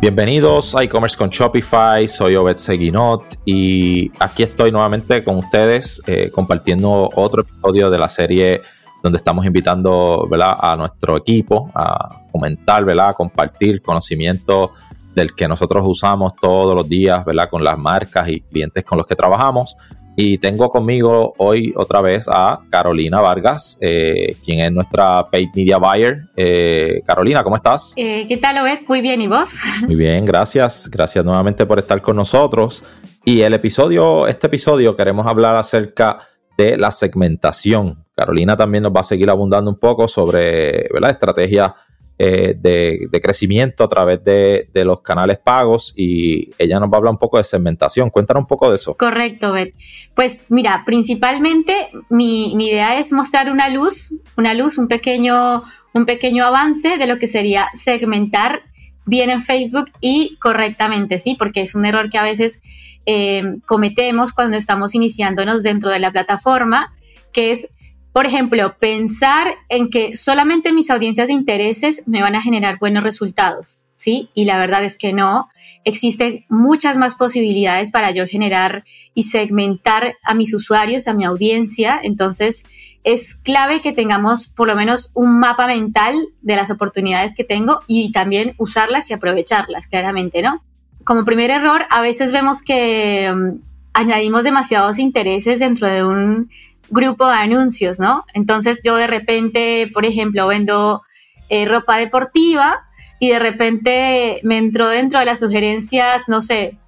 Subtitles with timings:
[0.00, 6.30] Bienvenidos a e-commerce con Shopify, soy Obed Seguinot y aquí estoy nuevamente con ustedes eh,
[6.30, 8.62] compartiendo otro episodio de la serie
[9.02, 14.72] donde estamos invitando a nuestro equipo a comentar, a compartir conocimiento
[15.14, 19.14] del que nosotros usamos todos los días con las marcas y clientes con los que
[19.14, 19.76] trabajamos.
[20.16, 25.78] Y tengo conmigo hoy otra vez a Carolina Vargas, eh, quien es nuestra paid media
[25.78, 26.28] buyer.
[26.36, 27.94] Eh, Carolina, ¿cómo estás?
[27.96, 28.80] Eh, ¿Qué tal, Obed?
[28.88, 29.54] Muy bien, ¿y vos?
[29.86, 30.90] Muy bien, gracias.
[30.90, 32.82] Gracias nuevamente por estar con nosotros.
[33.24, 36.18] Y el episodio, este episodio queremos hablar acerca
[36.58, 38.04] de la segmentación.
[38.14, 41.74] Carolina también nos va a seguir abundando un poco sobre la estrategia
[42.22, 47.12] eh, de, crecimiento a través de, los canales pagos y ella nos va a hablar
[47.12, 48.10] un poco de segmentación.
[48.10, 48.94] Cuéntanos un poco de eso.
[48.94, 49.74] Correcto, Beth.
[50.14, 51.72] Pues mira, principalmente
[52.10, 55.62] mi, idea es mostrar una luz, una luz, un pequeño,
[55.94, 58.64] un pequeño avance de lo que sería segmentar
[59.06, 61.36] bien en Facebook y correctamente, ¿sí?
[61.38, 62.60] Porque es un error que a veces
[63.06, 66.92] eh, cometemos cuando estamos iniciándonos dentro de la plataforma,
[67.32, 67.68] que es
[68.12, 73.04] por ejemplo, pensar en que solamente mis audiencias de intereses me van a generar buenos
[73.04, 74.30] resultados, ¿sí?
[74.34, 75.48] Y la verdad es que no.
[75.84, 78.82] Existen muchas más posibilidades para yo generar
[79.14, 82.00] y segmentar a mis usuarios, a mi audiencia.
[82.02, 82.64] Entonces,
[83.04, 87.80] es clave que tengamos por lo menos un mapa mental de las oportunidades que tengo
[87.86, 90.64] y también usarlas y aprovecharlas, claramente, ¿no?
[91.04, 93.60] Como primer error, a veces vemos que mm,
[93.92, 96.50] añadimos demasiados intereses dentro de un
[96.90, 98.24] grupo de anuncios, ¿no?
[98.34, 101.02] Entonces yo de repente, por ejemplo, vendo
[101.48, 102.86] eh, ropa deportiva
[103.18, 106.78] y de repente me entró dentro de las sugerencias, no sé,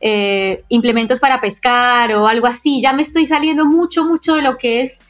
[0.00, 2.80] eh, implementos para pescar o algo así.
[2.82, 5.02] Ya me estoy saliendo mucho, mucho de lo que es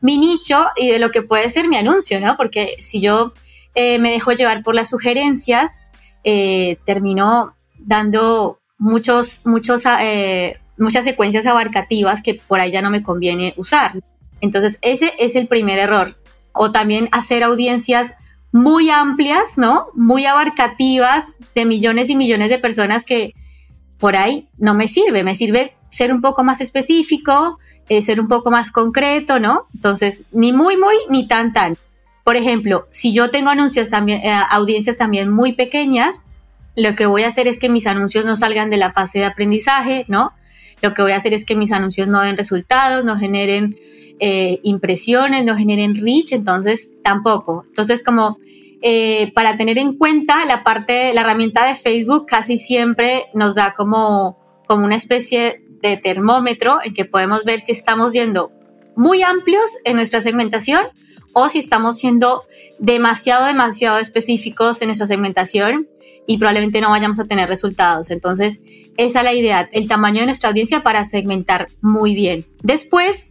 [0.00, 2.36] mi nicho y de lo que puede ser mi anuncio, ¿no?
[2.36, 3.34] Porque si yo
[3.74, 5.82] eh, me dejo llevar por las sugerencias,
[6.84, 9.84] termino dando muchos, muchos
[10.78, 14.00] muchas secuencias abarcativas que por ahí ya no me conviene usar.
[14.40, 16.16] Entonces, ese es el primer error.
[16.52, 18.14] O también hacer audiencias
[18.52, 19.88] muy amplias, ¿no?
[19.94, 23.34] Muy abarcativas de millones y millones de personas que
[23.98, 25.24] por ahí no me sirve.
[25.24, 27.58] Me sirve ser un poco más específico,
[27.88, 29.66] eh, ser un poco más concreto, ¿no?
[29.74, 31.76] Entonces, ni muy, muy, ni tan, tan.
[32.24, 36.20] Por ejemplo, si yo tengo anuncios también, eh, audiencias también muy pequeñas,
[36.74, 39.24] lo que voy a hacer es que mis anuncios no salgan de la fase de
[39.24, 40.32] aprendizaje, ¿no?
[40.82, 43.76] Lo que voy a hacer es que mis anuncios no den resultados, no generen
[44.18, 47.64] eh, impresiones, no generen reach, entonces tampoco.
[47.68, 48.38] Entonces como
[48.82, 53.74] eh, para tener en cuenta la parte, la herramienta de Facebook casi siempre nos da
[53.74, 58.52] como, como una especie de termómetro en que podemos ver si estamos siendo
[58.94, 60.82] muy amplios en nuestra segmentación
[61.32, 62.44] o si estamos siendo
[62.78, 65.88] demasiado, demasiado específicos en nuestra segmentación
[66.26, 68.10] y probablemente no vayamos a tener resultados.
[68.10, 68.60] Entonces,
[68.96, 72.46] esa es la idea, el tamaño de nuestra audiencia para segmentar muy bien.
[72.62, 73.28] Después,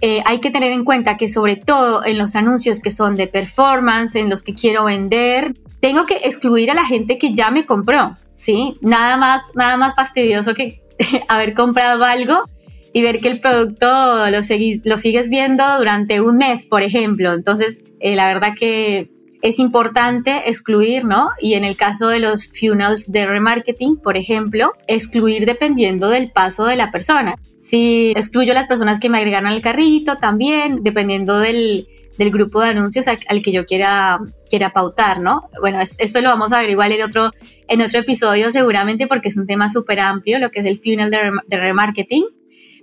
[0.00, 3.28] eh, hay que tener en cuenta que sobre todo en los anuncios que son de
[3.28, 7.66] performance, en los que quiero vender, tengo que excluir a la gente que ya me
[7.66, 8.78] compró, ¿sí?
[8.80, 10.82] Nada más, nada más fastidioso que
[11.28, 12.44] haber comprado algo
[12.92, 13.86] y ver que el producto
[14.28, 17.32] lo, seguís, lo sigues viendo durante un mes, por ejemplo.
[17.32, 19.11] Entonces, eh, la verdad que
[19.42, 21.30] es importante excluir, ¿no?
[21.40, 26.64] Y en el caso de los funnels de remarketing, por ejemplo, excluir dependiendo del paso
[26.64, 27.34] de la persona.
[27.60, 31.88] Si excluyo las personas que me agregaron al carrito, también, dependiendo del,
[32.30, 35.50] grupo de anuncios al, que yo quiera, quiera pautar, ¿no?
[35.60, 37.32] Bueno, esto lo vamos a ver igual en otro,
[37.66, 41.10] en otro episodio seguramente porque es un tema súper amplio, lo que es el funnel
[41.10, 42.26] de remarketing.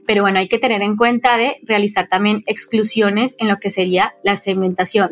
[0.06, 4.14] Pero bueno, hay que tener en cuenta de realizar también exclusiones en lo que sería
[4.24, 5.12] la segmentación.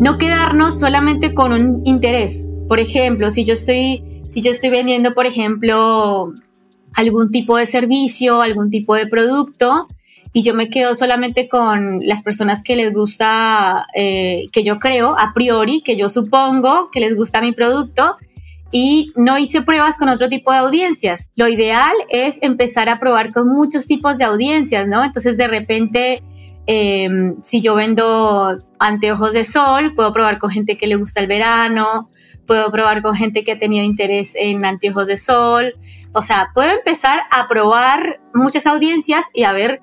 [0.00, 2.44] no quedarnos solamente con un interés.
[2.68, 6.32] Por ejemplo, si yo estoy, si yo estoy vendiendo, por ejemplo,
[6.94, 9.88] algún tipo de servicio, algún tipo de producto,
[10.32, 15.18] y yo me quedo solamente con las personas que les gusta, eh, que yo creo
[15.18, 18.16] a priori, que yo supongo que les gusta mi producto,
[18.70, 21.30] y no hice pruebas con otro tipo de audiencias.
[21.36, 25.02] Lo ideal es empezar a probar con muchos tipos de audiencias, ¿no?
[25.02, 26.22] Entonces de repente
[26.70, 31.26] Em, si yo vendo anteojos de sol, puedo probar con gente que le gusta el
[31.26, 32.10] verano,
[32.46, 35.72] puedo probar con gente que ha tenido interés en anteojos de sol,
[36.12, 39.80] o sea, puedo empezar a probar muchas audiencias y a ver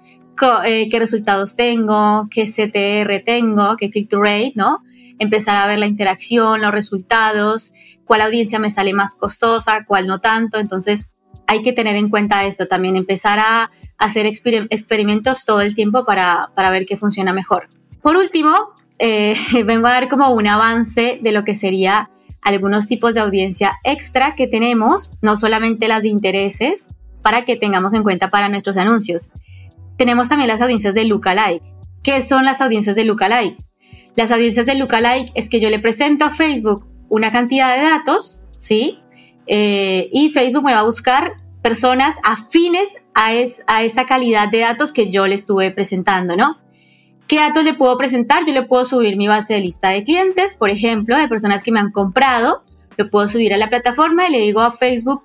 [0.65, 4.83] eh, qué resultados tengo, qué CTR tengo, qué click to rate, ¿no?
[5.17, 7.73] Empezar a ver la interacción, los resultados,
[8.03, 10.59] cuál audiencia me sale más costosa, cuál no tanto.
[10.59, 11.14] Entonces,
[11.47, 16.51] hay que tener en cuenta esto también, empezar a hacer experimentos todo el tiempo para,
[16.55, 17.69] para ver qué funciona mejor.
[18.01, 22.09] Por último, eh, vengo a dar como un avance de lo que sería
[22.41, 26.87] algunos tipos de audiencia extra que tenemos, no solamente las de intereses,
[27.21, 29.29] para que tengamos en cuenta para nuestros anuncios.
[29.97, 31.63] Tenemos también las audiencias de lookalike.
[32.03, 33.57] ¿Qué son las audiencias de lookalike?
[34.15, 38.41] Las audiencias de lookalike es que yo le presento a Facebook una cantidad de datos,
[38.57, 38.99] ¿sí?
[39.47, 43.31] Eh, y Facebook me va a buscar personas afines a,
[43.67, 46.59] a esa calidad de datos que yo le estuve presentando, ¿no?
[47.27, 48.45] ¿Qué datos le puedo presentar?
[48.45, 51.71] Yo le puedo subir mi base de lista de clientes, por ejemplo, de personas que
[51.71, 52.63] me han comprado.
[52.97, 55.23] Lo puedo subir a la plataforma y le digo a Facebook,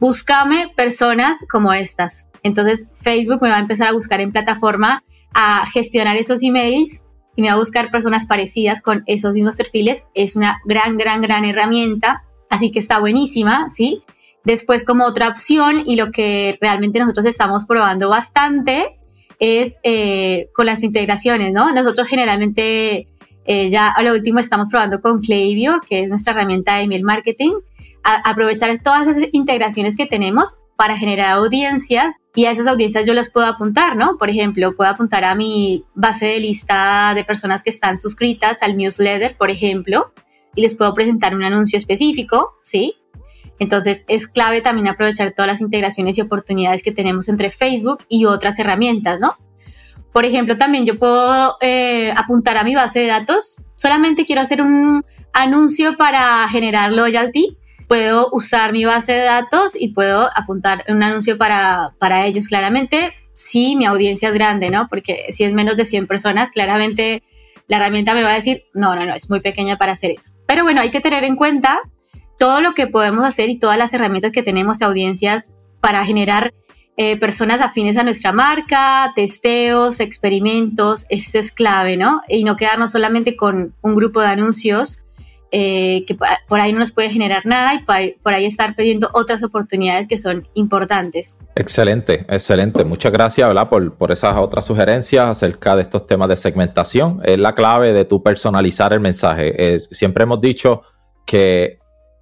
[0.00, 2.26] búscame personas como estas.
[2.42, 5.04] Entonces Facebook me va a empezar a buscar en plataforma
[5.34, 7.04] a gestionar esos emails
[7.36, 10.04] y me va a buscar personas parecidas con esos mismos perfiles.
[10.14, 12.24] Es una gran, gran, gran herramienta.
[12.56, 14.02] Así que está buenísima, ¿sí?
[14.44, 18.98] Después como otra opción y lo que realmente nosotros estamos probando bastante
[19.38, 21.70] es eh, con las integraciones, ¿no?
[21.72, 23.08] Nosotros generalmente
[23.44, 27.04] eh, ya a lo último estamos probando con Klaviyo, que es nuestra herramienta de email
[27.04, 27.52] marketing,
[28.02, 33.30] aprovechar todas esas integraciones que tenemos para generar audiencias y a esas audiencias yo las
[33.30, 34.16] puedo apuntar, ¿no?
[34.16, 38.78] Por ejemplo, puedo apuntar a mi base de lista de personas que están suscritas al
[38.78, 40.12] newsletter, por ejemplo,
[40.56, 42.96] y les puedo presentar un anuncio específico, ¿sí?
[43.58, 48.24] Entonces es clave también aprovechar todas las integraciones y oportunidades que tenemos entre Facebook y
[48.24, 49.36] otras herramientas, ¿no?
[50.12, 53.56] Por ejemplo, también yo puedo eh, apuntar a mi base de datos.
[53.76, 57.58] Solamente quiero hacer un anuncio para generar loyalty.
[57.86, 63.12] Puedo usar mi base de datos y puedo apuntar un anuncio para, para ellos claramente
[63.34, 64.88] si mi audiencia es grande, ¿no?
[64.88, 67.22] Porque si es menos de 100 personas, claramente
[67.68, 70.32] la herramienta me va a decir, no, no, no, es muy pequeña para hacer eso.
[70.46, 71.80] Pero bueno, hay que tener en cuenta
[72.38, 76.52] todo lo que podemos hacer y todas las herramientas que tenemos de audiencias para generar
[76.98, 82.22] eh, personas afines a nuestra marca, testeos, experimentos, eso es clave, ¿no?
[82.28, 85.02] Y no quedarnos solamente con un grupo de anuncios
[85.58, 86.14] eh, que
[86.48, 90.18] por ahí no nos puede generar nada y por ahí, estar pidiendo otras oportunidades que
[90.18, 91.34] son importantes.
[91.54, 92.84] Excelente, excelente.
[92.84, 93.50] Muchas gracias.
[93.70, 97.22] Por, por esas otras sugerencias acerca de estos temas de segmentación.
[97.24, 99.54] Es la clave de tu personalizar el mensaje.
[99.56, 100.82] Eh, siempre hemos dicho
[101.24, 101.78] que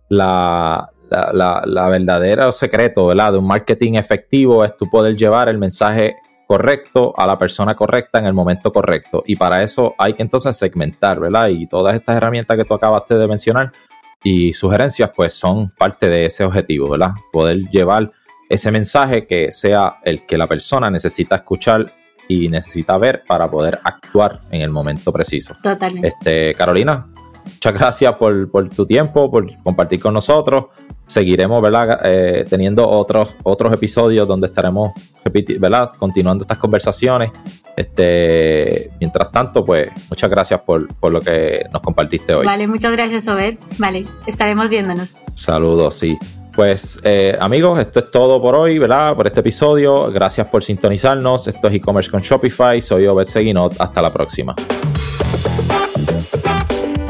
[0.08, 6.14] la, la, verdadera secreto de un marketing efectivo es tu poder llevar el mensaje
[6.46, 9.22] correcto a la persona correcta en el momento correcto.
[9.26, 11.48] Y para eso hay que entonces segmentar, ¿verdad?
[11.48, 13.72] Y todas estas herramientas que tú acabaste de mencionar
[14.22, 17.10] y sugerencias, pues son parte de ese objetivo, ¿verdad?
[17.32, 18.10] Poder llevar
[18.48, 21.92] ese mensaje que sea el que la persona necesita escuchar
[22.28, 25.54] y necesita ver para poder actuar en el momento preciso.
[25.62, 26.08] Totalmente.
[26.08, 27.06] Este, Carolina,
[27.44, 30.66] muchas gracias por, tu tiempo, por compartir con nosotros.
[31.06, 32.00] Seguiremos, ¿verdad?
[32.04, 34.92] Eh, teniendo otros, otros episodios donde estaremos,
[35.58, 35.90] ¿verdad?
[35.98, 37.30] Continuando estas conversaciones.
[37.76, 42.46] Este, mientras tanto, pues, muchas gracias por, lo que nos compartiste hoy.
[42.46, 43.58] Vale, muchas gracias, Obed.
[43.78, 45.16] Vale, estaremos viéndonos.
[45.34, 46.16] Saludos, sí.
[46.54, 49.16] Pues eh, amigos, esto es todo por hoy, ¿verdad?
[49.16, 50.10] Por este episodio.
[50.12, 51.48] Gracias por sintonizarnos.
[51.48, 52.80] Esto es e-commerce con Shopify.
[52.80, 53.74] Soy Obed Seguinot.
[53.80, 54.54] Hasta la próxima.